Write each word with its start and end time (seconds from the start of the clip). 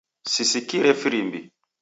Sisikire 0.33 0.91
firimbi 1.03 1.41